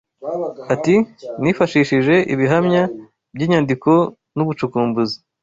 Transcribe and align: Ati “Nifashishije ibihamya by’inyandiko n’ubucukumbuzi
Ati 0.73 0.95
“Nifashishije 1.41 2.15
ibihamya 2.33 2.83
by’inyandiko 3.35 3.91
n’ubucukumbuzi 4.35 5.17